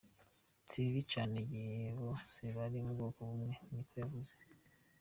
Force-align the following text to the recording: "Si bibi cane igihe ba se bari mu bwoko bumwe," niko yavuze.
"Si 0.67 0.75
bibi 0.83 1.01
cane 1.11 1.35
igihe 1.43 1.75
ba 2.01 2.13
se 2.31 2.45
bari 2.57 2.77
mu 2.85 2.91
bwoko 2.95 3.19
bumwe," 3.29 3.53
niko 3.71 3.93
yavuze. 4.03 4.33